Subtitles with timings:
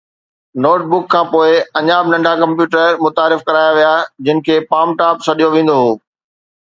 [0.63, 3.93] note book کان پوءِ، اڃا به ننڍا ڪمپيوٽر متعارف ڪرايا ويا
[4.25, 5.91] جن کي پام ٽاپ سڏيو ويندو هو